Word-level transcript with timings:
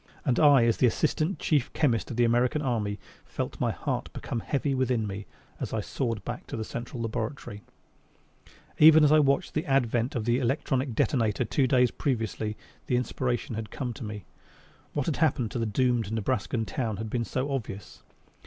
And 0.25 0.39
I, 0.39 0.65
as 0.65 0.81
assistant 0.81 1.37
chief 1.37 1.71
chemist 1.73 2.09
of 2.09 2.17
the 2.17 2.23
American 2.23 2.63
Army, 2.63 2.97
felt 3.23 3.59
my 3.61 3.69
heart 3.69 4.11
become 4.13 4.39
heavy 4.39 4.73
within 4.73 5.05
me 5.05 5.27
as 5.59 5.73
I 5.73 5.81
soared 5.81 6.25
back 6.25 6.47
to 6.47 6.57
the 6.57 6.63
Central 6.63 7.03
Laboratory. 7.03 7.61
Even 8.79 9.03
as 9.03 9.11
I 9.11 9.19
watched 9.19 9.53
the 9.53 9.67
advent 9.67 10.15
of 10.15 10.25
the 10.25 10.39
electronic 10.39 10.95
detonator 10.95 11.45
two 11.45 11.67
days 11.67 11.91
previously 11.91 12.57
the 12.87 12.95
inspiration 12.95 13.53
had 13.53 13.69
come 13.69 13.93
to 13.93 14.03
me. 14.03 14.25
What 14.93 15.05
had 15.05 15.17
happened 15.17 15.51
to 15.51 15.59
the 15.59 15.67
doomed 15.67 16.11
Nebraskan 16.11 16.65
town 16.65 16.97
had 16.97 17.11
been 17.11 17.23
so 17.23 17.51
obvious. 17.51 18.01